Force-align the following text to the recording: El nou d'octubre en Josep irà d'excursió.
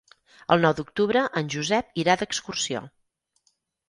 El 0.53 0.61
nou 0.61 0.71
d'octubre 0.77 1.21
en 1.41 1.51
Josep 1.55 1.99
irà 2.05 2.15
d'excursió. 2.21 2.81